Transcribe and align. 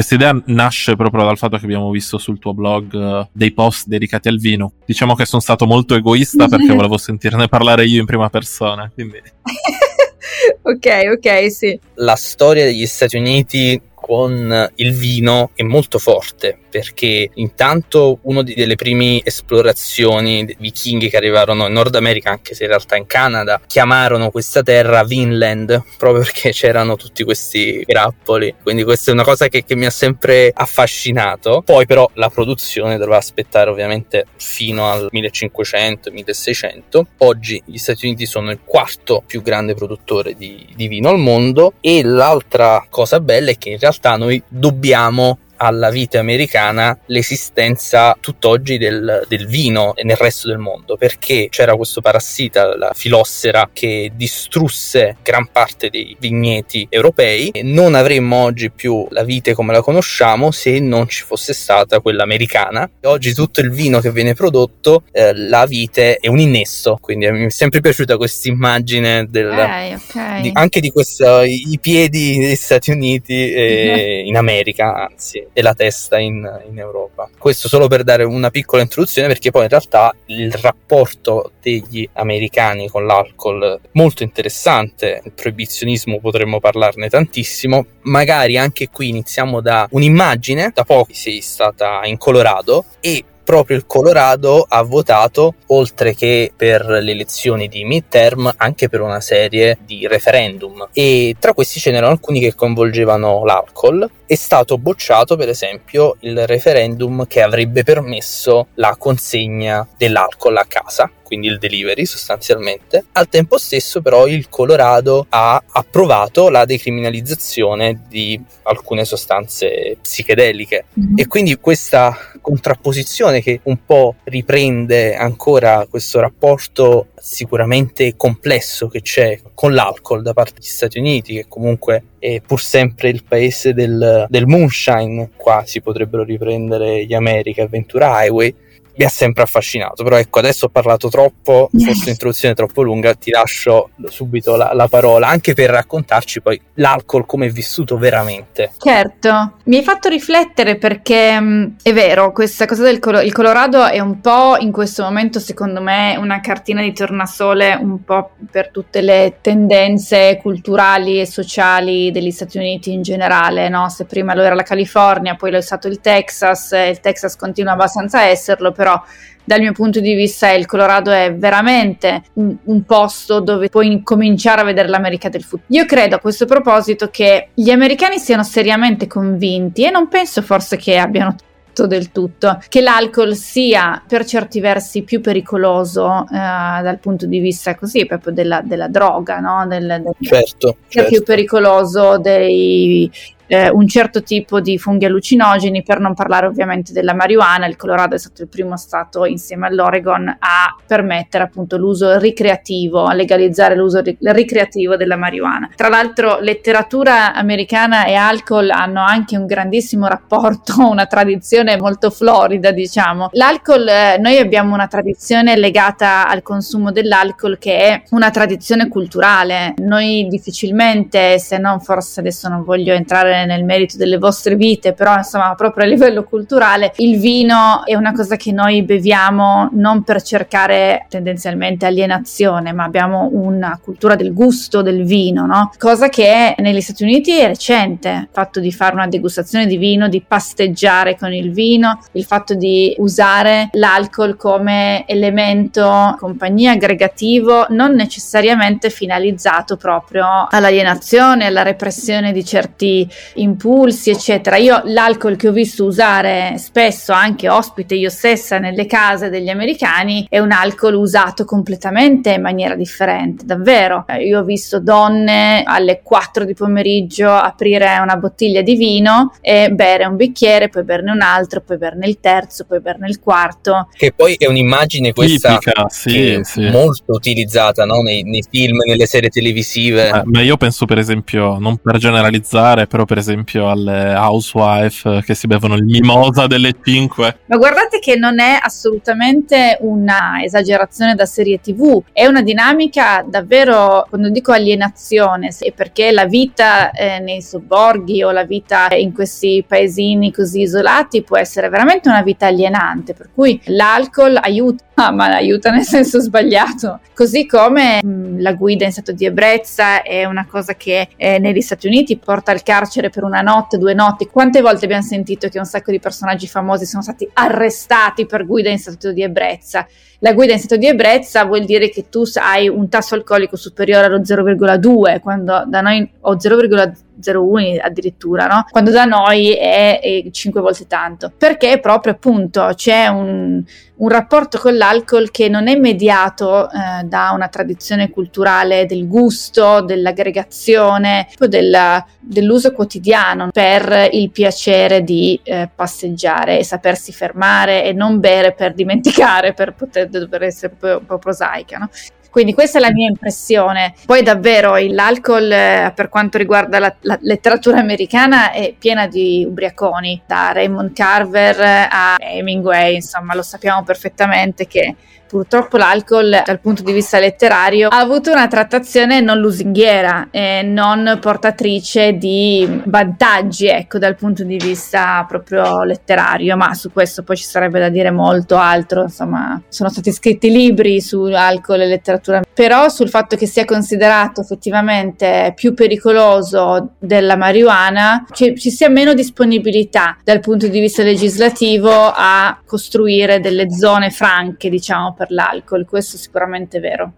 questa 0.00 0.14
idea 0.14 0.42
nasce 0.46 0.96
proprio 0.96 1.24
dal 1.24 1.36
fatto 1.36 1.58
che 1.58 1.64
abbiamo 1.64 1.90
visto 1.90 2.16
sul 2.16 2.38
tuo 2.38 2.54
blog 2.54 2.92
uh, 2.94 3.28
dei 3.32 3.52
post 3.52 3.86
dedicati 3.86 4.28
al 4.28 4.38
vino. 4.38 4.72
Diciamo 4.86 5.14
che 5.14 5.26
sono 5.26 5.42
stato 5.42 5.66
molto 5.66 5.94
egoista 5.94 6.48
perché 6.48 6.72
volevo 6.72 6.96
sentirne 6.96 7.48
parlare 7.48 7.84
io 7.84 8.00
in 8.00 8.06
prima 8.06 8.30
persona, 8.30 8.90
quindi... 8.92 9.20
ok, 10.62 11.16
ok, 11.16 11.52
sì. 11.52 11.78
La 11.96 12.16
storia 12.16 12.64
degli 12.64 12.86
Stati 12.86 13.18
Uniti 13.18 13.78
con 13.94 14.70
il 14.76 14.92
vino 14.94 15.50
è 15.54 15.62
molto 15.64 15.98
forte 15.98 16.60
perché 16.70 17.30
intanto 17.34 18.18
una 18.22 18.42
delle 18.42 18.76
prime 18.76 19.20
esplorazioni 19.24 20.44
dei 20.44 20.56
vichinghi 20.58 21.08
che 21.08 21.16
arrivarono 21.16 21.66
in 21.66 21.72
Nord 21.72 21.94
America, 21.94 22.30
anche 22.30 22.54
se 22.54 22.64
in 22.64 22.70
realtà 22.70 22.96
in 22.96 23.06
Canada, 23.06 23.60
chiamarono 23.66 24.30
questa 24.30 24.62
terra 24.62 25.04
Vinland 25.04 25.82
proprio 25.98 26.22
perché 26.22 26.50
c'erano 26.52 26.96
tutti 26.96 27.24
questi 27.24 27.82
grappoli. 27.84 28.54
Quindi 28.62 28.84
questa 28.84 29.10
è 29.10 29.14
una 29.14 29.24
cosa 29.24 29.48
che, 29.48 29.64
che 29.64 29.74
mi 29.74 29.86
ha 29.86 29.90
sempre 29.90 30.50
affascinato. 30.54 31.62
Poi 31.64 31.86
però 31.86 32.08
la 32.14 32.30
produzione 32.30 32.96
doveva 32.96 33.16
aspettare 33.16 33.70
ovviamente 33.70 34.26
fino 34.36 34.90
al 34.90 35.08
1500-1600. 35.12 37.02
Oggi 37.18 37.62
gli 37.64 37.78
Stati 37.78 38.06
Uniti 38.06 38.26
sono 38.26 38.50
il 38.50 38.60
quarto 38.64 39.22
più 39.26 39.42
grande 39.42 39.74
produttore 39.74 40.34
di, 40.34 40.66
di 40.74 40.88
vino 40.88 41.08
al 41.08 41.18
mondo 41.18 41.74
e 41.80 42.02
l'altra 42.02 42.86
cosa 42.88 43.20
bella 43.20 43.50
è 43.50 43.58
che 43.58 43.70
in 43.70 43.78
realtà 43.78 44.16
noi 44.16 44.42
dobbiamo 44.48 45.38
alla 45.62 45.90
vite 45.90 46.18
americana 46.18 46.98
l'esistenza 47.06 48.16
tutt'oggi 48.18 48.78
del, 48.78 49.24
del, 49.28 49.46
vino 49.46 49.92
nel 50.02 50.16
resto 50.16 50.48
del 50.48 50.58
mondo, 50.58 50.96
perché 50.96 51.48
c'era 51.50 51.76
questo 51.76 52.00
parassita, 52.00 52.76
la 52.76 52.92
filossera, 52.94 53.68
che 53.72 54.10
distrusse 54.14 55.16
gran 55.22 55.48
parte 55.52 55.90
dei 55.90 56.16
vigneti 56.18 56.86
europei 56.88 57.50
e 57.50 57.62
non 57.62 57.94
avremmo 57.94 58.36
oggi 58.36 58.70
più 58.70 59.06
la 59.10 59.22
vite 59.22 59.52
come 59.52 59.72
la 59.72 59.82
conosciamo 59.82 60.50
se 60.50 60.78
non 60.80 61.08
ci 61.08 61.24
fosse 61.24 61.52
stata 61.52 62.00
quella 62.00 62.22
americana. 62.22 62.88
oggi 63.04 63.34
tutto 63.34 63.60
il 63.60 63.70
vino 63.70 64.00
che 64.00 64.12
viene 64.12 64.34
prodotto, 64.34 65.02
eh, 65.12 65.34
la 65.34 65.66
vite 65.66 66.16
è 66.16 66.28
un 66.28 66.38
innesto, 66.38 66.98
quindi 67.00 67.30
mi 67.30 67.46
è 67.46 67.50
sempre 67.50 67.80
piaciuta 67.80 68.16
questa 68.16 68.48
immagine 68.48 69.26
del, 69.28 69.50
okay, 69.50 69.94
okay. 69.94 70.40
Di, 70.40 70.50
anche 70.54 70.80
di 70.80 70.90
questo, 70.90 71.42
i 71.42 71.78
piedi 71.80 72.38
degli 72.38 72.54
Stati 72.54 72.90
Uniti 72.90 73.52
eh, 73.52 74.22
in 74.26 74.36
America, 74.36 75.08
anzi 75.10 75.48
e 75.52 75.62
la 75.62 75.74
testa 75.74 76.18
in, 76.18 76.48
in, 76.68 76.78
Europa. 76.78 77.28
Questo 77.36 77.68
solo 77.68 77.88
per 77.88 78.02
dare 78.02 78.24
una 78.24 78.50
piccola 78.50 78.82
introduzione 78.82 79.28
perché 79.28 79.50
poi 79.50 79.62
in 79.62 79.68
realtà 79.68 80.14
il 80.26 80.52
rapporto 80.52 81.52
degli 81.60 82.08
americani 82.14 82.88
con 82.88 83.06
l'alcol 83.06 83.80
è 83.82 83.88
molto 83.92 84.22
interessante, 84.22 85.20
il 85.24 85.32
proibizionismo 85.32 86.20
potremmo 86.20 86.60
parlarne 86.60 87.08
tantissimo, 87.08 87.84
magari 88.02 88.56
anche 88.56 88.88
qui 88.88 89.08
iniziamo 89.08 89.60
da 89.60 89.86
un'immagine, 89.90 90.70
da 90.74 90.84
poco 90.84 91.12
sei 91.12 91.40
stata 91.40 92.00
in 92.04 92.16
Colorado 92.16 92.84
e 93.00 93.24
proprio 93.50 93.76
il 93.76 93.84
Colorado 93.84 94.64
ha 94.68 94.80
votato, 94.82 95.54
oltre 95.68 96.14
che 96.14 96.52
per 96.56 96.84
le 96.84 97.10
elezioni 97.10 97.66
di 97.66 97.82
midterm, 97.82 98.48
anche 98.58 98.88
per 98.88 99.00
una 99.00 99.20
serie 99.20 99.76
di 99.84 100.06
referendum. 100.06 100.88
E 100.92 101.34
tra 101.36 101.52
questi 101.52 101.80
ce 101.80 101.90
n'erano 101.90 102.12
alcuni 102.12 102.38
che 102.38 102.54
coinvolgevano 102.54 103.44
l'alcol. 103.44 104.08
È 104.30 104.36
stato 104.36 104.78
bocciato, 104.78 105.34
per 105.34 105.48
esempio, 105.48 106.14
il 106.20 106.46
referendum 106.46 107.26
che 107.26 107.42
avrebbe 107.42 107.82
permesso 107.82 108.68
la 108.74 108.94
consegna 108.96 109.84
dell'alcol 109.96 110.56
a 110.56 110.66
casa 110.68 111.10
quindi 111.30 111.46
il 111.46 111.58
delivery 111.58 112.04
sostanzialmente. 112.06 113.04
Al 113.12 113.28
tempo 113.28 113.56
stesso 113.56 114.02
però 114.02 114.26
il 114.26 114.48
Colorado 114.48 115.26
ha 115.28 115.62
approvato 115.64 116.48
la 116.48 116.64
decriminalizzazione 116.64 118.02
di 118.08 118.40
alcune 118.64 119.04
sostanze 119.04 119.96
psichedeliche 120.02 120.86
mm-hmm. 120.98 121.14
e 121.16 121.28
quindi 121.28 121.54
questa 121.58 122.18
contrapposizione 122.40 123.40
che 123.42 123.60
un 123.62 123.84
po' 123.86 124.16
riprende 124.24 125.14
ancora 125.14 125.86
questo 125.88 126.18
rapporto 126.18 127.10
sicuramente 127.16 128.16
complesso 128.16 128.88
che 128.88 129.00
c'è 129.00 129.38
con 129.60 129.74
l'alcol 129.74 130.22
da 130.22 130.32
parte 130.32 130.54
degli 130.54 130.70
Stati 130.70 130.98
Uniti, 130.98 131.34
che 131.34 131.44
comunque 131.46 132.04
è 132.18 132.40
pur 132.40 132.62
sempre 132.62 133.10
il 133.10 133.24
paese 133.24 133.74
del, 133.74 134.24
del 134.26 134.46
moonshine, 134.46 135.32
qua 135.36 135.64
si 135.66 135.82
potrebbero 135.82 136.22
riprendere 136.22 137.04
gli 137.04 137.12
America 137.12 137.64
Adventure 137.64 138.06
Highway, 138.06 138.54
mi 139.00 139.06
ha 139.06 139.08
sempre 139.08 139.42
affascinato. 139.42 140.04
Però 140.04 140.16
ecco, 140.16 140.38
adesso 140.40 140.66
ho 140.66 140.68
parlato 140.68 141.08
troppo, 141.08 141.70
forse 141.76 142.04
l'introduzione 142.04 142.52
è 142.52 142.56
troppo 142.56 142.82
lunga, 142.82 143.14
ti 143.14 143.30
lascio 143.30 143.90
subito 144.04 144.56
la, 144.56 144.72
la, 144.74 144.88
parola, 144.88 145.26
anche 145.28 145.54
per 145.54 145.70
raccontarci 145.70 146.42
poi 146.42 146.60
l'alcol 146.74 147.24
come 147.24 147.46
è 147.46 147.50
vissuto 147.50 147.96
veramente. 147.96 148.72
Certo, 148.76 149.54
mi 149.64 149.76
hai 149.76 149.82
fatto 149.82 150.10
riflettere 150.10 150.76
perché 150.76 151.40
mh, 151.40 151.44
mm, 151.44 151.64
è 151.82 151.92
vero, 151.94 152.32
questa 152.32 152.66
cosa 152.66 152.82
del 152.82 152.98
colo- 152.98 153.20
il 153.20 153.32
Colorado 153.32 153.86
è 153.86 154.00
un 154.00 154.20
po' 154.20 154.56
in 154.58 154.70
questo 154.70 155.02
momento, 155.02 155.40
secondo 155.40 155.80
me, 155.80 156.16
una 156.18 156.40
cartina 156.40 156.82
di 156.82 156.92
tornasole 156.92 157.78
un 157.80 158.04
po' 158.04 158.32
per 158.50 158.68
tutte 158.70 159.00
le 159.00 159.38
tendenze 159.40 160.38
culturali 160.42 161.20
e 161.20 161.26
sociali 161.26 162.10
degli 162.10 162.30
Stati 162.30 162.58
Uniti 162.58 162.92
in 162.92 163.00
generale, 163.00 163.70
no? 163.70 163.88
Se 163.88 164.04
prima 164.04 164.34
lo 164.34 164.42
era 164.42 164.54
la 164.54 164.62
California, 164.62 165.36
poi 165.36 165.52
lo 165.52 165.56
è 165.56 165.62
stato 165.62 165.88
il 165.88 166.00
Texas, 166.00 166.72
il 166.72 167.00
Texas 167.00 167.36
continua 167.36 167.72
abbastanza 167.72 168.18
a 168.18 168.24
esserlo, 168.24 168.72
però 168.72 168.89
però 168.90 169.02
dal 169.42 169.60
mio 169.60 169.72
punto 169.72 170.00
di 170.00 170.14
vista 170.14 170.50
il 170.52 170.66
Colorado 170.66 171.10
è 171.10 171.34
veramente 171.34 172.22
un, 172.34 172.56
un, 172.64 172.84
posto 172.84 173.40
dove 173.40 173.68
puoi 173.68 174.00
cominciare 174.02 174.60
a 174.60 174.64
vedere 174.64 174.88
l'America 174.88 175.28
del 175.28 175.42
futuro. 175.42 175.64
Io 175.68 175.86
credo 175.86 176.16
a 176.16 176.18
questo 176.20 176.46
proposito 176.46 177.08
che 177.10 177.48
gli 177.54 177.70
americani 177.70 178.18
siano 178.18 178.44
seriamente 178.44 179.06
convinti 179.06 179.84
e 179.84 179.90
non 179.90 180.08
penso 180.08 180.42
forse 180.42 180.76
che 180.76 180.98
abbiano 180.98 181.34
del 181.80 182.12
tutto 182.12 182.62
che 182.68 182.82
l'alcol 182.82 183.34
sia 183.34 184.02
per 184.06 184.26
certi 184.26 184.60
versi 184.60 185.00
più 185.00 185.22
pericoloso 185.22 186.26
eh, 186.30 186.34
dal 186.34 186.98
punto 187.00 187.24
di 187.24 187.38
vista 187.38 187.74
così 187.74 188.04
proprio 188.04 188.34
della, 188.34 188.60
della 188.62 188.88
droga 188.88 189.38
no? 189.38 189.66
del, 189.66 189.86
del, 189.86 190.14
certo, 190.20 190.76
certo. 190.88 191.08
più 191.08 191.22
pericoloso 191.22 192.18
dei 192.18 193.10
eh, 193.50 193.68
un 193.68 193.88
certo 193.88 194.22
tipo 194.22 194.60
di 194.60 194.78
funghi 194.78 195.06
allucinogeni, 195.06 195.82
per 195.82 195.98
non 195.98 196.14
parlare 196.14 196.46
ovviamente 196.46 196.92
della 196.92 197.14
marijuana. 197.14 197.66
Il 197.66 197.74
Colorado 197.74 198.14
è 198.14 198.18
stato 198.18 198.42
il 198.42 198.48
primo 198.48 198.76
stato 198.76 199.24
insieme 199.24 199.66
all'Oregon 199.66 200.28
a 200.28 200.76
permettere 200.86 201.42
appunto 201.42 201.76
l'uso 201.76 202.16
ricreativo, 202.18 203.06
a 203.06 203.12
legalizzare 203.12 203.74
l'uso 203.74 204.02
ri- 204.02 204.16
ricreativo 204.20 204.94
della 204.94 205.16
marijuana. 205.16 205.68
Tra 205.74 205.88
l'altro 205.88 206.38
letteratura 206.38 207.34
americana 207.34 208.04
e 208.04 208.14
alcol 208.14 208.70
hanno 208.70 209.02
anche 209.04 209.36
un 209.36 209.46
grandissimo 209.46 210.06
rapporto, 210.06 210.74
una 210.88 211.06
tradizione 211.06 211.76
molto 211.76 212.10
florida, 212.10 212.70
diciamo. 212.70 213.30
L'alcol, 213.32 213.88
eh, 213.88 214.18
noi 214.20 214.38
abbiamo 214.38 214.74
una 214.74 214.86
tradizione 214.86 215.56
legata 215.56 216.28
al 216.28 216.42
consumo 216.42 216.92
dell'alcol 216.92 217.58
che 217.58 217.78
è 217.78 218.02
una 218.10 218.30
tradizione 218.30 218.86
culturale. 218.86 219.74
Noi 219.78 220.28
difficilmente, 220.28 221.40
se 221.40 221.58
non 221.58 221.80
forse 221.80 222.20
adesso 222.20 222.48
non 222.48 222.62
voglio 222.62 222.92
entrare 222.92 223.38
nel 223.46 223.64
merito 223.64 223.96
delle 223.96 224.18
vostre 224.18 224.56
vite, 224.56 224.92
però 224.92 225.16
insomma 225.16 225.54
proprio 225.54 225.84
a 225.84 225.88
livello 225.88 226.24
culturale 226.24 226.92
il 226.96 227.18
vino 227.18 227.84
è 227.84 227.94
una 227.94 228.12
cosa 228.12 228.36
che 228.36 228.52
noi 228.52 228.82
beviamo 228.82 229.70
non 229.72 230.02
per 230.02 230.22
cercare 230.22 231.06
tendenzialmente 231.08 231.86
alienazione, 231.86 232.72
ma 232.72 232.84
abbiamo 232.84 233.28
una 233.32 233.78
cultura 233.82 234.14
del 234.14 234.32
gusto 234.32 234.82
del 234.82 235.04
vino, 235.04 235.46
no? 235.46 235.72
Cosa 235.78 236.08
che 236.08 236.54
negli 236.58 236.80
Stati 236.80 237.02
Uniti 237.02 237.38
è 237.38 237.46
recente, 237.46 238.08
il 238.08 238.28
fatto 238.30 238.60
di 238.60 238.72
fare 238.72 238.94
una 238.94 239.06
degustazione 239.06 239.66
di 239.66 239.76
vino, 239.76 240.08
di 240.08 240.22
pasteggiare 240.26 241.16
con 241.16 241.32
il 241.32 241.52
vino, 241.52 242.00
il 242.12 242.24
fatto 242.24 242.54
di 242.54 242.94
usare 242.98 243.68
l'alcol 243.72 244.36
come 244.36 245.04
elemento 245.06 246.16
compagnia 246.18 246.72
aggregativo 246.72 247.66
non 247.70 247.94
necessariamente 247.94 248.90
finalizzato 248.90 249.76
proprio 249.76 250.46
all'alienazione, 250.48 251.46
alla 251.46 251.62
repressione 251.62 252.32
di 252.32 252.44
certi 252.44 253.08
impulsi, 253.34 254.10
eccetera. 254.10 254.56
Io 254.56 254.82
l'alcol 254.86 255.36
che 255.36 255.48
ho 255.48 255.52
visto 255.52 255.84
usare 255.84 256.54
spesso 256.58 257.12
anche 257.12 257.48
ospite 257.48 257.94
io 257.94 258.10
stessa 258.10 258.58
nelle 258.58 258.86
case 258.86 259.28
degli 259.28 259.48
americani 259.48 260.26
è 260.28 260.38
un 260.38 260.52
alcol 260.52 260.94
usato 260.94 261.44
completamente 261.44 262.32
in 262.32 262.42
maniera 262.42 262.74
differente, 262.74 263.44
davvero. 263.44 264.04
Io 264.20 264.40
ho 264.40 264.44
visto 264.44 264.80
donne 264.80 265.62
alle 265.64 266.00
4 266.02 266.44
di 266.44 266.54
pomeriggio 266.54 267.30
aprire 267.30 267.98
una 268.00 268.16
bottiglia 268.16 268.62
di 268.62 268.76
vino 268.76 269.34
e 269.40 269.70
bere 269.70 270.04
un 270.04 270.16
bicchiere, 270.16 270.68
poi 270.68 270.84
berne 270.84 271.10
un 271.10 271.20
altro, 271.20 271.60
poi 271.60 271.78
berne 271.78 272.06
il 272.06 272.18
terzo, 272.20 272.64
poi 272.64 272.80
berne 272.80 273.08
il 273.08 273.20
quarto. 273.20 273.88
Che 273.92 274.12
poi 274.12 274.36
è 274.38 274.46
un'immagine 274.46 275.12
questa 275.12 275.58
Tipica, 275.58 275.86
sì, 275.88 276.40
sì. 276.42 276.68
molto 276.68 277.12
utilizzata 277.12 277.84
no? 277.84 278.00
nei, 278.00 278.22
nei, 278.22 278.44
film, 278.48 278.78
nelle 278.86 279.06
serie 279.06 279.28
televisive. 279.28 280.08
Eh, 280.08 280.22
ma 280.24 280.42
io 280.42 280.56
penso 280.56 280.86
per 280.86 280.98
esempio, 280.98 281.58
non 281.58 281.78
per 281.78 281.98
generalizzare, 281.98 282.86
però 282.86 283.04
per 283.10 283.18
esempio 283.18 283.68
alle 283.68 284.14
housewife 284.14 285.22
che 285.24 285.34
si 285.34 285.48
bevono 285.48 285.74
il 285.74 285.82
mimosa 285.82 286.46
delle 286.46 286.76
5. 286.80 287.38
Ma 287.46 287.56
guardate 287.56 287.98
che 287.98 288.14
non 288.14 288.38
è 288.38 288.56
assolutamente 288.62 289.78
una 289.80 290.40
esagerazione 290.44 291.16
da 291.16 291.26
serie 291.26 291.58
tv, 291.58 292.04
è 292.12 292.26
una 292.26 292.40
dinamica 292.40 293.24
davvero, 293.26 294.06
quando 294.08 294.28
dico 294.28 294.52
alienazione, 294.52 295.48
è 295.58 295.72
perché 295.72 296.12
la 296.12 296.26
vita 296.26 296.92
eh, 296.92 297.18
nei 297.18 297.42
sobborghi 297.42 298.22
o 298.22 298.30
la 298.30 298.44
vita 298.44 298.86
in 298.94 299.12
questi 299.12 299.64
paesini 299.66 300.30
così 300.30 300.60
isolati 300.60 301.24
può 301.24 301.36
essere 301.36 301.68
veramente 301.68 302.08
una 302.08 302.22
vita 302.22 302.46
alienante, 302.46 303.12
per 303.12 303.30
cui 303.34 303.60
l'alcol 303.64 304.38
aiuta 304.40 304.84
Ah, 305.02 305.12
ma 305.12 305.28
l'aiuta 305.28 305.70
nel 305.70 305.84
senso 305.84 306.20
sbagliato. 306.20 307.00
Così 307.14 307.46
come 307.46 308.04
mh, 308.04 308.42
la 308.42 308.52
guida 308.52 308.84
in 308.84 308.92
stato 308.92 309.12
di 309.12 309.24
ebbrezza 309.24 310.02
è 310.02 310.26
una 310.26 310.44
cosa 310.44 310.74
che 310.74 311.08
eh, 311.16 311.38
negli 311.38 311.62
Stati 311.62 311.86
Uniti 311.86 312.18
porta 312.18 312.52
al 312.52 312.62
carcere 312.62 313.08
per 313.08 313.24
una 313.24 313.40
notte, 313.40 313.78
due 313.78 313.94
notti. 313.94 314.26
Quante 314.26 314.60
volte 314.60 314.84
abbiamo 314.84 315.02
sentito 315.02 315.48
che 315.48 315.58
un 315.58 315.64
sacco 315.64 315.90
di 315.90 315.98
personaggi 315.98 316.46
famosi 316.46 316.84
sono 316.84 317.02
stati 317.02 317.26
arrestati 317.32 318.26
per 318.26 318.44
guida 318.44 318.68
in 318.68 318.78
stato 318.78 319.10
di 319.12 319.22
ebbrezza? 319.22 319.86
La 320.18 320.34
guida 320.34 320.52
in 320.52 320.58
stato 320.58 320.76
di 320.76 320.86
ebbrezza 320.86 321.46
vuol 321.46 321.64
dire 321.64 321.88
che 321.88 322.10
tu 322.10 322.24
hai 322.34 322.68
un 322.68 322.90
tasso 322.90 323.14
alcolico 323.14 323.56
superiore 323.56 324.04
allo 324.04 324.18
0,2, 324.18 325.20
quando 325.20 325.64
da 325.66 325.80
noi 325.80 326.06
ho 326.20 326.34
0,2 326.34 326.92
0,1 327.20 327.78
addirittura, 327.80 328.46
no? 328.46 328.64
quando 328.70 328.90
da 328.90 329.04
noi 329.04 329.52
è, 329.52 330.00
è 330.00 330.30
5 330.30 330.60
volte 330.60 330.86
tanto, 330.86 331.32
perché 331.36 331.78
proprio 331.80 332.12
appunto 332.12 332.72
c'è 332.74 333.06
un, 333.06 333.62
un 333.96 334.08
rapporto 334.08 334.58
con 334.58 334.76
l'alcol 334.76 335.30
che 335.30 335.48
non 335.48 335.68
è 335.68 335.76
mediato 335.76 336.68
eh, 336.70 337.04
da 337.04 337.32
una 337.34 337.48
tradizione 337.48 338.10
culturale 338.10 338.86
del 338.86 339.06
gusto, 339.06 339.82
dell'aggregazione, 339.82 341.28
del, 341.38 342.04
dell'uso 342.18 342.72
quotidiano 342.72 343.50
per 343.52 344.08
il 344.12 344.30
piacere 344.30 345.02
di 345.02 345.38
eh, 345.42 345.68
passeggiare 345.74 346.58
e 346.58 346.64
sapersi 346.64 347.12
fermare 347.12 347.84
e 347.84 347.92
non 347.92 348.20
bere 348.20 348.52
per 348.52 348.72
dimenticare, 348.72 349.52
per 349.54 349.74
poter 349.74 350.08
dover 350.08 350.44
essere 350.44 350.74
un 350.80 351.06
po' 351.06 351.18
prosaica. 351.18 351.78
No? 351.78 351.90
Quindi 352.30 352.54
questa 352.54 352.78
è 352.78 352.80
la 352.80 352.92
mia 352.92 353.08
impressione. 353.08 353.94
Poi 354.06 354.22
davvero 354.22 354.76
l'alcol 354.76 355.50
eh, 355.50 355.92
per 355.94 356.08
quanto 356.08 356.38
riguarda 356.38 356.78
la, 356.78 357.09
la, 357.10 357.18
letteratura 357.22 357.78
americana 357.78 358.52
è 358.52 358.74
piena 358.78 359.06
di 359.06 359.44
ubriaconi, 359.46 360.22
da 360.26 360.52
Raymond 360.52 360.92
Carver 360.92 361.88
a 361.90 362.16
Hemingway, 362.18 362.94
insomma 362.94 363.34
lo 363.34 363.42
sappiamo 363.42 363.82
perfettamente 363.82 364.66
che 364.66 364.94
purtroppo 365.30 365.76
l'alcol 365.76 366.42
dal 366.44 366.58
punto 366.58 366.82
di 366.82 366.92
vista 366.92 367.20
letterario 367.20 367.86
ha 367.86 367.98
avuto 367.98 368.32
una 368.32 368.48
trattazione 368.48 369.20
non 369.20 369.38
lusinghiera 369.38 370.26
e 370.32 370.62
non 370.62 371.18
portatrice 371.20 372.14
di 372.14 372.82
vantaggi 372.86 373.68
ecco 373.68 373.98
dal 373.98 374.16
punto 374.16 374.42
di 374.42 374.56
vista 374.56 375.24
proprio 375.28 375.84
letterario 375.84 376.56
ma 376.56 376.74
su 376.74 376.90
questo 376.90 377.22
poi 377.22 377.36
ci 377.36 377.44
sarebbe 377.44 377.78
da 377.78 377.88
dire 377.88 378.10
molto 378.10 378.56
altro. 378.56 379.02
Insomma 379.02 379.62
sono 379.68 379.88
stati 379.88 380.10
scritti 380.10 380.50
libri 380.50 381.00
su 381.00 381.20
alcol 381.22 381.82
e 381.82 381.86
letteratura 381.86 382.42
però 382.52 382.88
sul 382.88 383.08
fatto 383.08 383.36
che 383.36 383.46
sia 383.46 383.64
considerato 383.64 384.40
effettivamente 384.40 385.52
più 385.54 385.74
pericoloso 385.74 386.94
della 386.98 387.36
marijuana 387.36 388.24
ci, 388.32 388.58
ci 388.58 388.70
sia 388.70 388.88
meno 388.88 389.14
disponibilità 389.14 390.16
dal 390.24 390.40
punto 390.40 390.66
di 390.66 390.80
vista 390.80 391.04
legislativo 391.04 391.92
a 391.92 392.58
costruire 392.66 393.38
delle 393.38 393.70
zone 393.70 394.10
franche 394.10 394.68
diciamo 394.68 395.14
per 395.20 395.30
l'alcol, 395.32 395.84
questo 395.84 396.16
è 396.16 396.18
sicuramente 396.18 396.80
vero. 396.80 397.12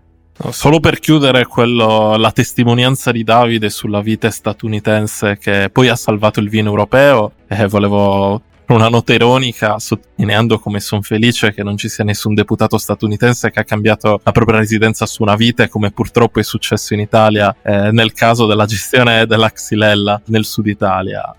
Solo 0.50 0.81
per 0.81 0.99
chiudere 0.99 1.46
quello, 1.46 2.16
la 2.16 2.32
testimonianza 2.32 3.12
di 3.12 3.22
Davide 3.22 3.70
sulla 3.70 4.00
vita 4.00 4.28
statunitense 4.28 5.38
che 5.38 5.70
poi 5.70 5.87
ha 5.87 5.94
salvato 5.94 6.40
il 6.40 6.49
vino 6.49 6.70
europeo, 6.70 7.34
eh, 7.46 7.69
volevo 7.69 8.43
una 8.66 8.88
nota 8.88 9.12
ironica 9.12 9.78
sottolineando 9.78 10.58
come 10.58 10.81
sono 10.81 11.02
felice 11.02 11.52
che 11.52 11.62
non 11.62 11.76
ci 11.76 11.88
sia 11.88 12.02
nessun 12.02 12.34
deputato 12.34 12.76
statunitense 12.78 13.50
che 13.50 13.60
ha 13.60 13.64
cambiato 13.64 14.20
la 14.25 14.32
propria 14.32 14.58
residenza 14.58 15.05
su 15.05 15.22
una 15.22 15.37
vita 15.37 15.69
come 15.69 15.90
purtroppo 15.90 16.40
è 16.40 16.43
successo 16.43 16.94
in 16.94 17.00
Italia 17.00 17.55
eh, 17.62 17.93
nel 17.93 18.12
caso 18.12 18.46
della 18.46 18.64
gestione 18.64 19.26
della 19.26 19.50
Xylella 19.50 20.22
nel 20.26 20.44
sud 20.44 20.66
Italia. 20.66 21.37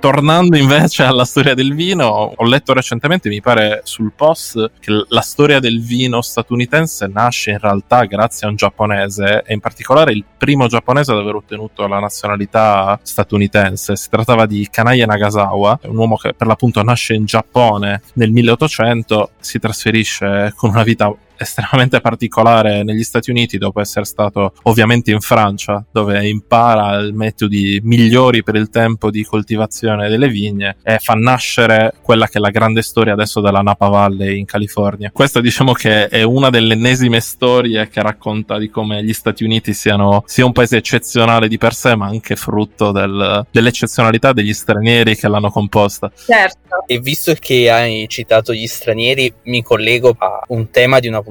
Tornando 0.00 0.56
invece 0.56 1.02
alla 1.02 1.26
storia 1.26 1.52
del 1.52 1.74
vino, 1.74 2.32
ho 2.34 2.44
letto 2.46 2.72
recentemente, 2.72 3.28
mi 3.28 3.42
pare 3.42 3.82
sul 3.84 4.12
post, 4.16 4.70
che 4.80 5.04
la 5.08 5.20
storia 5.20 5.60
del 5.60 5.82
vino 5.82 6.22
statunitense 6.22 7.06
nasce 7.06 7.50
in 7.50 7.58
realtà 7.58 8.04
grazie 8.04 8.46
a 8.46 8.50
un 8.50 8.56
giapponese 8.56 9.42
e 9.44 9.52
in 9.52 9.60
particolare 9.60 10.12
il 10.12 10.24
primo 10.38 10.68
giapponese 10.68 11.12
ad 11.12 11.18
aver 11.18 11.34
ottenuto 11.34 11.86
la 11.86 11.98
nazionalità 11.98 12.98
statunitense. 13.02 13.94
Si 13.94 14.08
trattava 14.08 14.46
di 14.46 14.66
Kanaye 14.70 15.04
Nagasawa, 15.04 15.80
un 15.82 15.96
uomo 15.98 16.16
che 16.16 16.32
per 16.32 16.46
l'appunto 16.46 16.82
nasce 16.82 17.12
in 17.12 17.26
Giappone 17.26 18.00
nel 18.14 18.30
1800, 18.30 19.32
si 19.38 19.58
trasferisce 19.58 20.54
con 20.56 20.70
una 20.70 20.82
vita 20.82 21.14
estremamente 21.40 22.00
particolare 22.00 22.82
negli 22.82 23.02
Stati 23.02 23.30
Uniti 23.30 23.58
dopo 23.58 23.80
essere 23.80 24.04
stato 24.04 24.52
ovviamente 24.64 25.10
in 25.10 25.20
Francia 25.20 25.84
dove 25.90 26.28
impara 26.28 27.00
i 27.00 27.12
metodi 27.12 27.80
migliori 27.82 28.42
per 28.42 28.56
il 28.56 28.68
tempo 28.68 29.10
di 29.10 29.24
coltivazione 29.24 30.08
delle 30.08 30.28
vigne 30.28 30.76
e 30.82 30.98
fa 30.98 31.14
nascere 31.14 31.94
quella 32.02 32.26
che 32.26 32.38
è 32.38 32.40
la 32.40 32.50
grande 32.50 32.82
storia 32.82 33.14
adesso 33.14 33.40
della 33.40 33.62
Napa 33.62 33.88
Valley 33.88 34.38
in 34.38 34.44
California. 34.44 35.10
Questa 35.10 35.40
diciamo 35.40 35.72
che 35.72 36.08
è 36.08 36.22
una 36.22 36.50
delle 36.50 36.74
ennesime 36.74 37.20
storie 37.20 37.88
che 37.88 38.02
racconta 38.02 38.58
di 38.58 38.68
come 38.68 39.02
gli 39.02 39.12
Stati 39.12 39.44
Uniti 39.44 39.72
siano 39.72 40.22
sia 40.26 40.44
un 40.44 40.52
paese 40.52 40.76
eccezionale 40.76 41.48
di 41.48 41.58
per 41.58 41.74
sé 41.74 41.96
ma 41.96 42.06
anche 42.06 42.36
frutto 42.36 42.92
del, 42.92 43.46
dell'eccezionalità 43.50 44.32
degli 44.32 44.52
stranieri 44.52 45.16
che 45.16 45.28
l'hanno 45.28 45.50
composta. 45.50 46.10
Certo. 46.14 46.84
E 46.86 46.98
visto 46.98 47.34
che 47.38 47.70
hai 47.70 48.06
citato 48.08 48.52
gli 48.52 48.66
stranieri 48.66 49.32
mi 49.44 49.62
collego 49.62 50.14
a 50.18 50.44
un 50.48 50.70
tema 50.70 51.00
di 51.00 51.08
una 51.08 51.22
puntata 51.22 51.29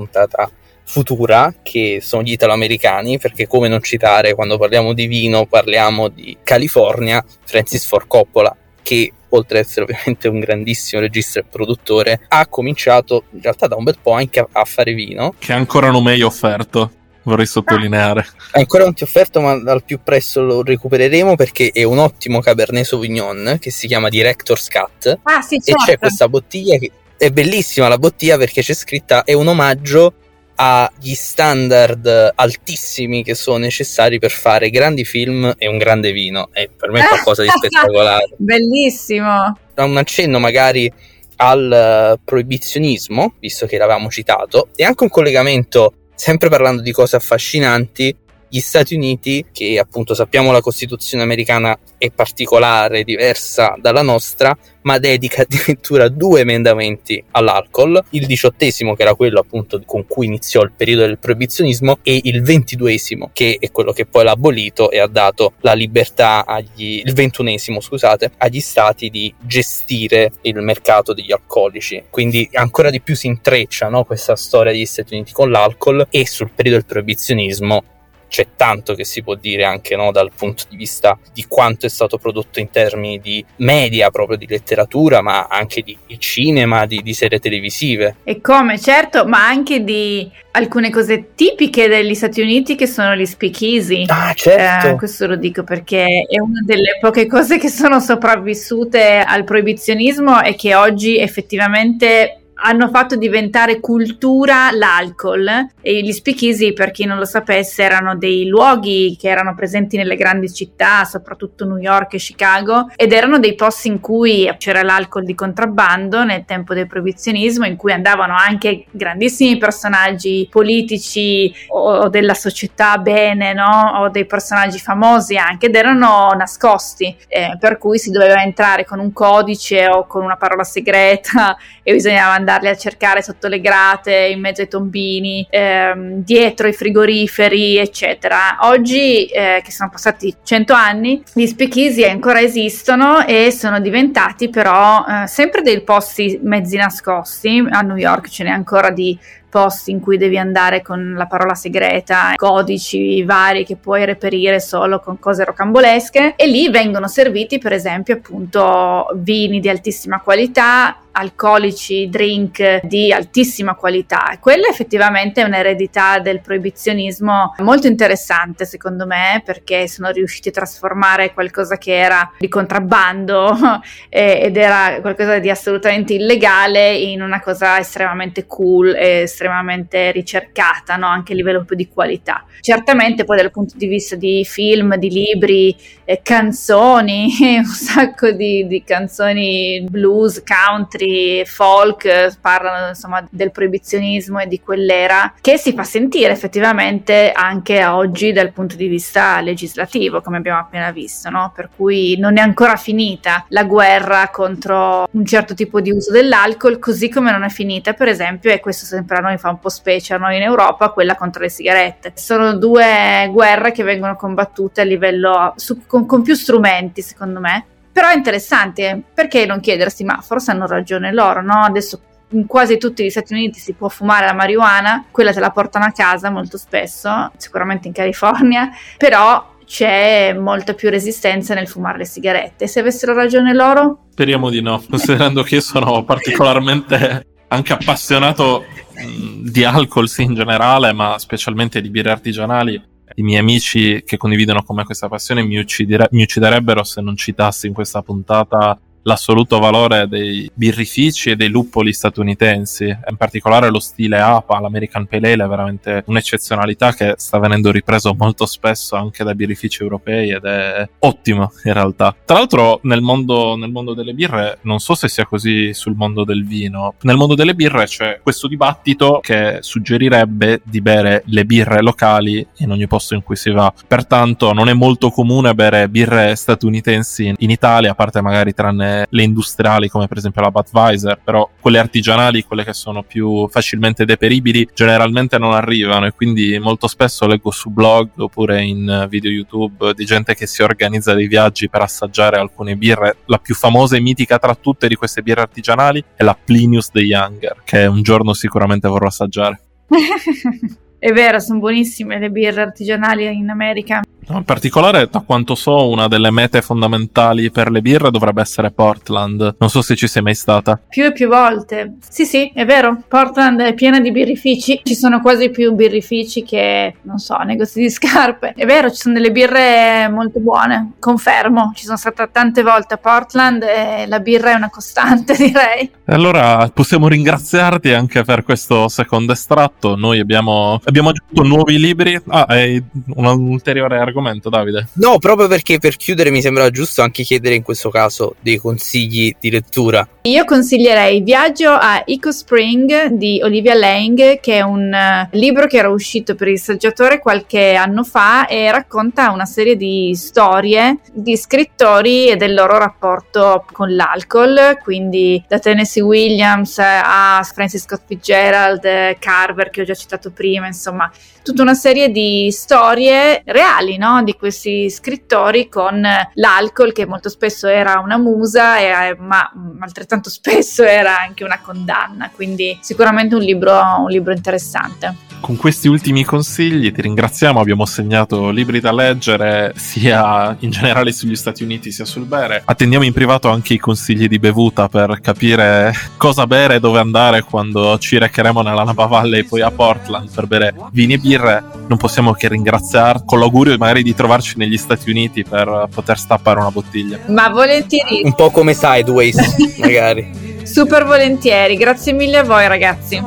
futura 0.83 1.53
che 1.61 1.99
sono 2.01 2.23
gli 2.23 2.31
italoamericani 2.31 3.19
perché 3.19 3.45
come 3.45 3.67
non 3.67 3.81
citare 3.83 4.33
quando 4.33 4.57
parliamo 4.57 4.93
di 4.93 5.05
vino 5.05 5.45
parliamo 5.45 6.07
di 6.07 6.35
California 6.41 7.23
Francis 7.45 7.85
Ford 7.85 8.07
Coppola 8.07 8.55
che 8.81 9.13
oltre 9.29 9.59
ad 9.59 9.65
essere 9.65 9.83
ovviamente 9.83 10.27
un 10.27 10.39
grandissimo 10.39 10.99
regista 11.01 11.39
e 11.39 11.43
produttore 11.43 12.21
ha 12.29 12.47
cominciato 12.47 13.25
in 13.33 13.41
realtà 13.41 13.67
da 13.67 13.75
un 13.75 13.83
bel 13.83 13.99
po' 14.01 14.13
anche 14.13 14.39
a, 14.39 14.47
a 14.51 14.65
fare 14.65 14.93
vino 14.93 15.35
che 15.37 15.53
ancora 15.53 15.91
non 15.91 16.03
mi 16.03 16.09
hai 16.09 16.23
offerto 16.23 16.93
vorrei 17.29 17.45
sottolineare. 17.45 18.25
Ancora 18.51 18.83
non 18.83 18.93
ti 18.93 19.03
ho 19.03 19.05
offerto, 19.05 19.39
ma 19.39 19.51
al 19.51 19.83
più 19.83 19.99
presto 20.03 20.41
lo 20.41 20.63
recupereremo 20.63 21.35
perché 21.35 21.69
è 21.71 21.83
un 21.83 21.99
ottimo 21.99 22.39
Cabernet 22.39 22.83
Sauvignon 22.83 23.57
che 23.59 23.71
si 23.71 23.87
chiama 23.87 24.09
Director's 24.09 24.67
Cut. 24.67 25.19
Ah, 25.23 25.41
sì, 25.41 25.59
certo. 25.61 25.69
E 25.69 25.73
c'è 25.73 25.85
certo. 25.85 25.99
questa 25.99 26.27
bottiglia 26.27 26.77
che 26.77 26.91
è 27.19 27.31
bellissima 27.31 27.89
la 27.89 27.97
bottiglia 27.97 28.37
perché 28.37 28.61
c'è 28.61 28.73
scritta 28.73 29.25
è 29.25 29.33
un 29.33 29.47
omaggio 29.47 30.13
agli 30.55 31.13
standard 31.13 32.33
altissimi 32.35 33.23
che 33.23 33.35
sono 33.35 33.57
necessari 33.57 34.19
per 34.19 34.31
fare 34.31 34.69
grandi 34.69 35.05
film 35.05 35.53
e 35.57 35.67
un 35.67 35.77
grande 35.77 36.11
vino. 36.11 36.49
E 36.51 36.69
per 36.75 36.91
me 36.91 37.01
è 37.01 37.07
qualcosa 37.07 37.43
di 37.43 37.49
spettacolare. 37.55 38.29
Bellissimo. 38.37 39.57
Da 39.73 39.83
un 39.85 39.95
accenno 39.97 40.39
magari 40.39 40.91
al 41.37 42.19
proibizionismo 42.23 43.35
visto 43.39 43.65
che 43.65 43.77
l'avevamo 43.77 44.09
citato 44.09 44.69
e 44.75 44.83
anche 44.83 45.03
un 45.03 45.09
collegamento 45.09 45.93
sempre 46.13 46.49
parlando 46.49 46.81
di 46.81 46.91
cose 46.91 47.15
affascinanti 47.15 48.13
gli 48.49 48.59
Stati 48.59 48.95
Uniti, 48.95 49.45
che 49.51 49.77
appunto 49.79 50.13
sappiamo 50.13 50.51
la 50.51 50.61
Costituzione 50.61 51.23
americana 51.23 51.77
è 51.97 52.09
particolare, 52.09 53.03
diversa 53.03 53.75
dalla 53.79 54.01
nostra, 54.01 54.57
ma 54.81 54.97
dedica 54.97 55.43
addirittura 55.47 56.09
due 56.09 56.41
emendamenti 56.41 57.23
all'alcol, 57.31 58.03
il 58.11 58.25
diciottesimo 58.25 58.95
che 58.95 59.03
era 59.03 59.13
quello 59.13 59.39
appunto 59.39 59.81
con 59.85 60.05
cui 60.07 60.25
iniziò 60.25 60.61
il 60.61 60.71
periodo 60.75 61.05
del 61.05 61.19
proibizionismo 61.19 61.99
e 62.01 62.19
il 62.23 62.41
ventiduesimo 62.41 63.29
che 63.33 63.57
è 63.59 63.69
quello 63.71 63.91
che 63.91 64.05
poi 64.05 64.23
l'ha 64.23 64.31
abolito 64.31 64.89
e 64.89 64.99
ha 64.99 65.07
dato 65.07 65.53
la 65.61 65.73
libertà 65.73 66.45
agli, 66.45 67.01
il 67.03 67.13
ventunesimo 67.13 67.79
scusate, 67.79 68.31
agli 68.37 68.59
stati 68.59 69.09
di 69.09 69.33
gestire 69.39 70.31
il 70.41 70.55
mercato 70.61 71.13
degli 71.13 71.31
alcolici. 71.31 72.03
Quindi 72.09 72.49
ancora 72.53 72.89
di 72.89 73.01
più 73.01 73.15
si 73.15 73.27
intreccia 73.27 73.89
no, 73.89 74.03
questa 74.05 74.35
storia 74.35 74.71
degli 74.71 74.85
Stati 74.85 75.13
Uniti 75.13 75.33
con 75.33 75.51
l'alcol 75.51 76.07
e 76.09 76.25
sul 76.25 76.51
periodo 76.51 76.79
del 76.79 76.85
proibizionismo 76.87 77.83
c'è 78.29 78.47
tanto 78.55 78.93
che 78.93 79.03
si 79.03 79.21
può 79.21 79.35
dire 79.35 79.65
anche 79.65 79.95
no, 79.95 80.11
dal 80.11 80.31
punto 80.33 80.63
di 80.69 80.77
vista 80.77 81.17
di 81.33 81.45
quanto 81.47 81.85
è 81.85 81.89
stato 81.89 82.17
prodotto 82.17 82.59
in 82.59 82.69
termini 82.69 83.19
di 83.19 83.43
media, 83.57 84.09
proprio 84.09 84.37
di 84.37 84.47
letteratura, 84.47 85.21
ma 85.21 85.47
anche 85.47 85.81
di, 85.81 85.97
cinema, 86.17 86.85
di, 86.85 87.01
di, 87.01 87.13
serie 87.13 87.39
televisive. 87.39 88.17
E 88.23 88.39
come, 88.39 88.79
certo, 88.79 89.25
ma 89.25 89.45
anche 89.45 89.83
di 89.83 90.31
alcune 90.51 90.89
cose 90.89 91.33
tipiche 91.35 91.87
degli 91.87 92.13
Stati 92.15 92.41
Uniti 92.41 92.75
che 92.75 92.87
sono 92.87 93.15
gli 93.15 93.25
speakeasy. 93.25 94.05
Ah, 94.07 94.33
certo. 94.33 94.87
Eh, 94.87 94.95
questo 94.95 95.27
lo 95.27 95.35
dico 95.35 95.63
perché 95.63 96.25
è 96.27 96.39
una 96.39 96.61
delle 96.65 96.97
poche 97.01 97.27
cose 97.27 97.57
che 97.57 97.69
sono 97.69 97.99
sopravvissute 97.99 99.23
al 99.25 99.43
proibizionismo 99.43 100.41
e 100.43 100.55
che 100.55 100.75
oggi 100.75 101.17
effettivamente 101.17 102.38
hanno 102.61 102.89
fatto 102.89 103.15
diventare 103.15 103.79
cultura 103.79 104.71
l'alcol 104.71 105.47
e 105.81 106.01
gli 106.01 106.11
speakeasy 106.11 106.73
per 106.73 106.91
chi 106.91 107.05
non 107.05 107.17
lo 107.17 107.25
sapesse 107.25 107.83
erano 107.83 108.15
dei 108.15 108.47
luoghi 108.47 109.15
che 109.19 109.29
erano 109.29 109.55
presenti 109.55 109.97
nelle 109.97 110.15
grandi 110.15 110.51
città 110.51 111.03
soprattutto 111.05 111.65
New 111.65 111.77
York 111.77 112.13
e 112.13 112.17
Chicago 112.17 112.91
ed 112.95 113.13
erano 113.13 113.39
dei 113.39 113.55
posti 113.55 113.87
in 113.87 113.99
cui 113.99 114.51
c'era 114.57 114.83
l'alcol 114.83 115.23
di 115.23 115.35
contrabbando 115.35 116.23
nel 116.23 116.45
tempo 116.45 116.73
del 116.73 116.87
proibizionismo 116.87 117.65
in 117.65 117.75
cui 117.75 117.91
andavano 117.91 118.35
anche 118.35 118.85
grandissimi 118.91 119.57
personaggi 119.57 120.47
politici 120.49 121.53
o 121.69 122.09
della 122.09 122.33
società 122.33 122.97
bene 122.97 123.53
no? 123.53 124.01
o 124.01 124.09
dei 124.09 124.25
personaggi 124.25 124.79
famosi 124.79 125.37
anche 125.37 125.67
ed 125.67 125.75
erano 125.75 126.31
nascosti 126.35 127.15
eh, 127.27 127.57
per 127.59 127.77
cui 127.77 127.97
si 127.97 128.11
doveva 128.11 128.41
entrare 128.41 128.85
con 128.85 128.99
un 128.99 129.13
codice 129.13 129.87
o 129.87 130.05
con 130.05 130.23
una 130.23 130.35
parola 130.35 130.63
segreta 130.63 131.57
e 131.83 131.93
bisognava 131.93 132.33
andarli 132.49 132.69
a 132.69 132.75
cercare 132.75 133.21
sotto 133.21 133.47
le 133.47 133.61
grate, 133.61 134.29
in 134.31 134.39
mezzo 134.39 134.61
ai 134.61 134.67
tombini, 134.67 135.45
ehm, 135.49 136.23
dietro 136.23 136.67
i 136.67 136.73
frigoriferi, 136.73 137.77
eccetera. 137.77 138.57
Oggi, 138.61 139.25
eh, 139.25 139.61
che 139.63 139.71
sono 139.71 139.89
passati 139.89 140.35
cento 140.43 140.73
anni, 140.73 141.21
gli 141.33 141.45
speakeasy 141.45 142.03
ancora 142.03 142.41
esistono 142.41 143.25
e 143.25 143.51
sono 143.51 143.79
diventati 143.79 144.49
però 144.49 145.05
eh, 145.05 145.27
sempre 145.27 145.61
dei 145.61 145.81
posti 145.81 146.39
mezzi 146.41 146.77
nascosti. 146.77 147.63
A 147.69 147.81
New 147.81 147.97
York 147.97 148.29
ce 148.29 148.43
n'è 148.43 148.49
ancora 148.49 148.89
di 148.89 149.17
posti 149.49 149.91
in 149.91 149.99
cui 149.99 150.17
devi 150.17 150.37
andare 150.37 150.81
con 150.81 151.15
la 151.17 151.25
parola 151.25 151.55
segreta, 151.55 152.33
codici 152.35 153.23
vari 153.23 153.65
che 153.65 153.75
puoi 153.75 154.05
reperire 154.05 154.59
solo 154.59 154.99
con 154.99 155.19
cose 155.19 155.43
rocambolesche 155.43 156.35
e 156.35 156.47
lì 156.47 156.69
vengono 156.69 157.07
serviti 157.07 157.57
per 157.57 157.73
esempio 157.73 158.15
appunto 158.15 159.07
vini 159.15 159.59
di 159.59 159.67
altissima 159.67 160.21
qualità, 160.21 160.99
alcolici, 161.11 162.09
drink 162.09 162.85
di 162.85 163.11
altissima 163.11 163.75
qualità. 163.75 164.37
Quella 164.39 164.67
effettivamente 164.67 165.41
è 165.41 165.45
un'eredità 165.45 166.19
del 166.19 166.41
proibizionismo 166.41 167.55
molto 167.59 167.87
interessante 167.87 168.65
secondo 168.65 169.05
me 169.05 169.41
perché 169.43 169.87
sono 169.87 170.09
riusciti 170.09 170.49
a 170.49 170.51
trasformare 170.51 171.33
qualcosa 171.33 171.77
che 171.77 171.93
era 171.95 172.31
di 172.37 172.47
contrabbando 172.47 173.57
ed 174.09 174.57
era 174.57 174.99
qualcosa 175.01 175.39
di 175.39 175.49
assolutamente 175.49 176.13
illegale 176.13 176.95
in 176.95 177.21
una 177.21 177.39
cosa 177.41 177.79
estremamente 177.79 178.45
cool 178.45 178.95
e 178.95 179.21
estremamente 179.21 180.11
ricercata, 180.11 180.95
no? 180.95 181.07
anche 181.07 181.33
a 181.33 181.35
livello 181.35 181.65
di 181.69 181.87
qualità. 181.87 182.45
Certamente 182.61 183.23
poi 183.23 183.37
dal 183.37 183.51
punto 183.51 183.75
di 183.77 183.87
vista 183.87 184.15
di 184.15 184.43
film, 184.45 184.95
di 184.95 185.09
libri, 185.09 185.75
eh, 186.03 186.21
canzoni, 186.23 187.29
un 187.57 187.65
sacco 187.65 188.31
di, 188.31 188.67
di 188.67 188.83
canzoni 188.83 189.85
blues, 189.89 190.43
country, 190.43 190.98
folk, 191.45 192.37
parlano 192.39 192.89
insomma 192.89 193.25
del 193.29 193.51
proibizionismo 193.51 194.39
e 194.39 194.47
di 194.47 194.59
quell'era 194.59 195.33
che 195.39 195.57
si 195.57 195.73
fa 195.73 195.83
sentire 195.83 196.31
effettivamente 196.31 197.31
anche 197.31 197.85
oggi 197.85 198.31
dal 198.31 198.51
punto 198.51 198.75
di 198.75 198.87
vista 198.87 199.41
legislativo, 199.41 200.21
come 200.21 200.37
abbiamo 200.37 200.59
appena 200.59 200.91
visto, 200.91 201.29
no? 201.29 201.51
per 201.55 201.69
cui 201.75 202.17
non 202.17 202.37
è 202.37 202.41
ancora 202.41 202.75
finita 202.75 203.45
la 203.49 203.63
guerra 203.63 204.29
contro 204.29 205.07
un 205.11 205.25
certo 205.25 205.53
tipo 205.53 205.81
di 205.81 205.91
uso 205.91 206.11
dell'alcol, 206.11 206.79
così 206.79 207.09
come 207.09 207.31
non 207.31 207.43
è 207.43 207.49
finita 207.49 207.93
per 207.93 208.07
esempio, 208.07 208.51
e 208.51 208.59
questo 208.59 208.85
sempre 208.85 209.17
a 209.17 209.21
noi 209.21 209.37
fa 209.37 209.49
un 209.49 209.59
po' 209.59 209.69
specie 209.69 210.13
a 210.13 210.17
noi 210.17 210.37
in 210.37 210.43
Europa, 210.43 210.89
quella 210.89 211.15
contro 211.15 211.41
le 211.41 211.49
sigarette. 211.49 212.13
Sono 212.15 212.55
due 212.55 213.29
guerre 213.31 213.71
che 213.71 213.83
vengono 213.83 214.15
combattute 214.15 214.81
a 214.81 214.83
livello 214.83 215.53
su, 215.55 215.85
con, 215.85 216.05
con 216.05 216.21
più 216.21 216.35
strumenti, 216.35 217.01
secondo 217.01 217.39
me. 217.39 217.65
Però 217.91 218.07
è 218.07 218.15
interessante, 218.15 219.01
perché 219.13 219.45
non 219.45 219.59
chiedersi, 219.59 220.03
ma 220.03 220.21
forse 220.21 220.51
hanno 220.51 220.67
ragione 220.67 221.11
loro, 221.11 221.41
no? 221.41 221.63
Adesso 221.63 222.01
in 222.31 222.45
quasi 222.45 222.77
tutti 222.77 223.03
gli 223.03 223.09
Stati 223.09 223.33
Uniti 223.33 223.59
si 223.59 223.73
può 223.73 223.89
fumare 223.89 224.25
la 224.25 224.33
marijuana, 224.33 225.05
quella 225.09 225.33
te 225.33 225.39
la 225.39 225.49
portano 225.49 225.85
a 225.85 225.91
casa 225.91 226.29
molto 226.29 226.57
spesso, 226.57 227.31
sicuramente 227.37 227.87
in 227.87 227.93
California, 227.93 228.69
però 228.97 229.57
c'è 229.65 230.33
molta 230.33 230.73
più 230.73 230.89
resistenza 230.89 231.53
nel 231.53 231.67
fumare 231.67 231.99
le 231.99 232.05
sigarette. 232.05 232.67
Se 232.67 232.79
avessero 232.79 233.13
ragione 233.13 233.53
loro? 233.53 234.05
Speriamo 234.11 234.49
di 234.49 234.61
no, 234.61 234.83
considerando 234.89 235.43
che 235.43 235.55
io 235.55 235.61
sono 235.61 236.03
particolarmente 236.05 237.25
anche 237.49 237.73
appassionato 237.73 238.65
mh, 238.95 239.49
di 239.49 239.63
alcol 239.63 240.09
sì, 240.09 240.23
in 240.23 240.35
generale, 240.35 240.93
ma 240.93 241.17
specialmente 241.19 241.81
di 241.81 241.89
birre 241.89 242.11
artigianali. 242.11 242.81
I 243.19 243.21
miei 243.21 243.39
amici 243.39 244.01
che 244.05 244.15
condividono 244.15 244.63
con 244.63 244.77
me 244.77 244.85
questa 244.85 245.09
passione 245.09 245.43
mi, 245.43 245.57
uccidere- 245.57 246.07
mi 246.11 246.21
ucciderebbero 246.21 246.85
se 246.85 247.01
non 247.01 247.17
citassi 247.17 247.67
in 247.67 247.73
questa 247.73 248.01
puntata 248.01 248.79
l'assoluto 249.09 249.57
valore 249.57 250.07
dei 250.07 250.49
birrifici 250.53 251.31
e 251.31 251.35
dei 251.35 251.49
luppoli 251.49 251.93
statunitensi, 251.93 252.85
in 252.85 253.17
particolare 253.17 253.71
lo 253.71 253.79
stile 253.79 254.19
APA, 254.19 254.59
l'American 254.59 255.07
Pale 255.07 255.33
Ale, 255.33 255.43
è 255.45 255.47
veramente 255.47 256.03
un'eccezionalità 256.05 256.93
che 256.93 257.15
sta 257.17 257.39
venendo 257.39 257.71
ripreso 257.71 258.13
molto 258.15 258.45
spesso 258.45 258.95
anche 258.95 259.23
dai 259.23 259.33
birrifici 259.33 259.81
europei 259.81 260.29
ed 260.29 260.45
è 260.45 260.87
ottimo 260.99 261.51
in 261.63 261.73
realtà. 261.73 262.15
Tra 262.23 262.37
l'altro 262.37 262.79
nel 262.83 263.01
mondo, 263.01 263.55
nel 263.55 263.71
mondo 263.71 263.95
delle 263.95 264.13
birre, 264.13 264.59
non 264.61 264.79
so 264.79 264.93
se 264.93 265.07
sia 265.07 265.25
così 265.25 265.73
sul 265.73 265.95
mondo 265.95 266.23
del 266.23 266.45
vino, 266.45 266.93
nel 267.01 267.17
mondo 267.17 267.33
delle 267.33 267.55
birre 267.55 267.85
c'è 267.85 268.19
questo 268.21 268.47
dibattito 268.47 269.19
che 269.21 269.57
suggerirebbe 269.61 270.61
di 270.63 270.81
bere 270.81 271.23
le 271.25 271.45
birre 271.45 271.81
locali 271.81 272.45
in 272.57 272.71
ogni 272.71 272.87
posto 272.87 273.15
in 273.15 273.23
cui 273.23 273.35
si 273.35 273.49
va. 273.49 273.73
Pertanto 273.87 274.53
non 274.53 274.69
è 274.69 274.73
molto 274.73 275.09
comune 275.09 275.55
bere 275.55 275.89
birre 275.89 276.35
statunitensi 276.35 277.33
in 277.35 277.49
Italia, 277.49 277.91
a 277.91 277.95
parte 277.95 278.21
magari 278.21 278.53
tranne 278.53 278.98
le 279.09 279.23
industriali 279.23 279.89
come 279.89 280.07
per 280.07 280.17
esempio 280.17 280.41
la 280.41 280.51
Budweiser, 280.51 281.19
però 281.23 281.49
quelle 281.59 281.79
artigianali, 281.79 282.43
quelle 282.43 282.63
che 282.63 282.73
sono 282.73 283.03
più 283.03 283.47
facilmente 283.49 284.05
deperibili, 284.05 284.69
generalmente 284.73 285.37
non 285.37 285.53
arrivano 285.53 286.05
e 286.05 286.11
quindi 286.11 286.57
molto 286.59 286.87
spesso 286.87 287.27
leggo 287.27 287.51
su 287.51 287.69
blog 287.69 288.09
oppure 288.17 288.61
in 288.63 289.07
video 289.09 289.31
YouTube 289.31 289.93
di 289.93 290.05
gente 290.05 290.35
che 290.35 290.47
si 290.47 290.61
organizza 290.61 291.13
dei 291.13 291.27
viaggi 291.27 291.69
per 291.69 291.81
assaggiare 291.81 292.37
alcune 292.37 292.75
birre. 292.75 293.17
La 293.25 293.37
più 293.37 293.55
famosa 293.55 293.95
e 293.95 294.01
mitica 294.01 294.39
tra 294.39 294.55
tutte 294.55 294.87
di 294.87 294.95
queste 294.95 295.21
birre 295.21 295.41
artigianali 295.41 296.03
è 296.15 296.23
la 296.23 296.37
Plinius 296.41 296.89
the 296.91 297.01
Younger, 297.01 297.61
che 297.63 297.85
un 297.85 298.01
giorno 298.01 298.33
sicuramente 298.33 298.87
vorrò 298.87 299.07
assaggiare. 299.07 299.61
È 300.99 301.13
vero, 301.13 301.39
sono 301.39 301.59
buonissime 301.59 302.19
le 302.19 302.29
birre 302.29 302.61
artigianali 302.61 303.25
in 303.33 303.49
America. 303.49 304.01
In 304.31 304.43
particolare, 304.43 305.07
da 305.09 305.23
quanto 305.25 305.55
so, 305.55 305.89
una 305.89 306.07
delle 306.07 306.29
mete 306.29 306.61
fondamentali 306.61 307.49
per 307.49 307.71
le 307.71 307.81
birre 307.81 308.11
dovrebbe 308.11 308.41
essere 308.41 308.69
Portland. 308.69 309.55
Non 309.57 309.69
so 309.69 309.81
se 309.81 309.95
ci 309.95 310.07
sei 310.07 310.21
mai 310.21 310.35
stata. 310.35 310.79
Più 310.87 311.03
e 311.03 311.11
più 311.11 311.27
volte. 311.27 311.95
Sì, 312.07 312.25
sì, 312.25 312.51
è 312.53 312.63
vero. 312.63 313.01
Portland 313.07 313.59
è 313.61 313.73
piena 313.73 313.99
di 313.99 314.11
birrifici. 314.11 314.81
Ci 314.83 314.93
sono 314.93 315.19
quasi 315.19 315.49
più 315.49 315.73
birrifici 315.73 316.43
che, 316.43 316.95
non 317.03 317.17
so, 317.17 317.37
negozi 317.37 317.81
di 317.81 317.89
scarpe. 317.89 318.53
È 318.55 318.65
vero, 318.65 318.91
ci 318.91 318.97
sono 318.97 319.15
delle 319.15 319.31
birre 319.31 320.07
molto 320.09 320.39
buone. 320.39 320.91
Confermo. 320.99 321.71
Ci 321.73 321.85
sono 321.85 321.97
stata 321.97 322.27
tante 322.27 322.61
volte 322.61 322.93
a 322.93 322.97
Portland 322.97 323.63
e 323.63 324.05
la 324.05 324.19
birra 324.19 324.51
è 324.51 324.55
una 324.55 324.69
costante, 324.69 325.33
direi. 325.37 325.89
Allora, 326.05 326.69
possiamo 326.71 327.07
ringraziarti 327.07 327.93
anche 327.93 328.23
per 328.23 328.43
questo 328.43 328.89
secondo 328.89 329.33
estratto. 329.33 329.95
Noi 329.95 330.19
abbiamo, 330.19 330.79
abbiamo 330.83 331.09
aggiunto 331.09 331.41
nuovi 331.43 331.79
libri. 331.79 332.19
Ah, 332.27 332.45
hai 332.47 332.83
un 333.15 333.25
ulteriore 333.25 333.97
argomento 333.97 334.17
argomento, 334.19 334.49
Davide? 334.49 334.87
No, 334.93 335.17
proprio 335.17 335.47
perché 335.47 335.79
per 335.79 335.95
chiudere 335.95 336.29
mi 336.29 336.41
sembra 336.41 336.69
giusto 336.69 337.01
anche 337.01 337.23
chiedere 337.23 337.55
in 337.55 337.63
questo 337.63 337.89
caso 337.89 338.35
dei 338.39 338.57
consigli 338.57 339.35
di 339.39 339.49
lettura. 339.49 340.07
Io 340.23 340.45
consiglierei 340.45 341.21
Viaggio 341.21 341.69
a 341.69 342.03
Eco 342.05 342.31
Spring 342.31 343.07
di 343.07 343.39
Olivia 343.41 343.73
Lang, 343.73 344.39
che 344.39 344.57
è 344.57 344.61
un 344.61 344.91
uh, 344.91 345.27
libro 345.37 345.65
che 345.65 345.77
era 345.77 345.89
uscito 345.89 346.35
per 346.35 346.49
il 346.49 346.59
saggiatore 346.59 347.19
qualche 347.19 347.73
anno 347.73 348.03
fa 348.03 348.45
e 348.47 348.69
racconta 348.69 349.31
una 349.31 349.45
serie 349.45 349.75
di 349.75 350.13
storie 350.15 350.99
di 351.11 351.35
scrittori 351.37 352.27
e 352.27 352.35
del 352.35 352.53
loro 352.53 352.77
rapporto 352.77 353.65
con 353.71 353.95
l'alcol, 353.95 354.77
quindi 354.83 355.43
da 355.47 355.59
Tennessee 355.59 356.03
Williams 356.03 356.77
a 356.79 357.41
Francis 357.51 357.83
Scott 357.83 358.01
Fitzgerald, 358.05 359.17
Carver 359.19 359.69
che 359.69 359.81
ho 359.81 359.85
già 359.85 359.95
citato 359.95 360.31
prima, 360.31 360.67
insomma, 360.67 361.09
tutta 361.43 361.61
una 361.61 361.73
serie 361.73 362.09
di 362.09 362.51
storie 362.51 363.41
reali, 363.45 363.97
no? 363.99 364.23
Di 364.23 364.33
questi 364.35 364.89
scrittori 364.89 365.69
con 365.69 366.01
l'alcol 366.33 366.91
che 366.91 367.05
molto 367.05 367.29
spesso 367.29 367.67
era 367.67 367.99
una 367.99 368.17
musa, 368.17 368.79
e, 368.79 369.15
ma 369.19 369.51
altrettanto 369.79 370.29
spesso 370.31 370.83
era 370.83 371.21
anche 371.21 371.43
una 371.43 371.59
condanna. 371.61 372.31
Quindi 372.33 372.79
sicuramente 372.81 373.35
un 373.35 373.41
libro, 373.41 373.79
un 373.99 374.09
libro 374.09 374.33
interessante. 374.33 375.27
Con 375.41 375.55
questi 375.55 375.87
ultimi 375.87 376.25
consigli 376.25 376.91
ti 376.91 377.01
ringraziamo, 377.01 377.61
abbiamo 377.61 377.85
segnato 377.85 378.49
libri 378.49 378.81
da 378.81 378.91
leggere 378.91 379.71
sia 379.75 380.55
in 380.59 380.69
generale 380.69 381.13
sugli 381.13 381.35
Stati 381.35 381.63
Uniti 381.63 381.91
sia 381.91 382.03
sul 382.03 382.25
bere. 382.25 382.61
Attendiamo 382.65 383.05
in 383.05 383.13
privato 383.13 383.49
anche 383.49 383.73
i 383.73 383.77
consigli 383.77 384.27
di 384.27 384.37
bevuta 384.37 384.89
per 384.89 385.21
capire 385.21 385.93
cosa 386.17 386.45
bere 386.45 386.75
e 386.75 386.79
dove 386.81 386.99
andare 386.99 387.43
quando 387.43 387.97
ci 387.99 388.17
recheremo 388.17 388.61
nella 388.61 388.83
Napa 388.83 389.05
Valley 389.05 389.39
e 389.39 389.45
poi 389.45 389.61
a 389.61 389.71
Portland 389.71 390.29
per 390.29 390.45
bere 390.45 390.75
vini 390.91 391.13
e 391.13 391.17
birre. 391.19 391.63
Non 391.87 391.97
possiamo 391.97 392.33
che 392.33 392.49
ringraziarti 392.49 393.23
con 393.25 393.39
l'augurio 393.39 393.73
magari 393.89 394.03
di 394.03 394.13
trovarci 394.13 394.53
negli 394.57 394.77
Stati 394.77 395.09
Uniti 395.09 395.43
per 395.43 395.87
poter 395.93 396.17
stappare 396.17 396.59
una 396.59 396.69
bottiglia. 396.69 397.19
Ma 397.27 397.49
volentieri. 397.49 398.21
Un 398.23 398.35
po' 398.35 398.51
come 398.51 398.73
Sideways, 398.73 399.37
magari. 399.79 400.61
Super 400.63 401.05
volentieri, 401.05 401.75
grazie 401.75 402.13
mille 402.13 402.37
a 402.37 402.43
voi 402.43 402.67
ragazzi. 402.67 403.21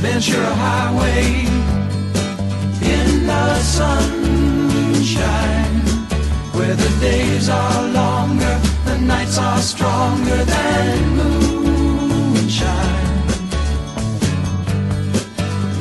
Venture 0.00 0.40
a 0.40 0.54
highway 0.54 1.46
in 2.80 3.26
the 3.26 3.54
sunshine, 3.60 4.35
days 7.36 7.48
are 7.50 7.88
longer, 7.88 8.60
the 8.86 8.98
nights 8.98 9.38
are 9.38 9.58
stronger 9.58 10.44
than 10.44 11.16
moonshine. 11.16 12.66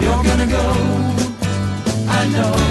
You're 0.01 0.23
gonna 0.23 0.47
go, 0.47 0.65
I 2.09 2.27
know. 2.33 2.64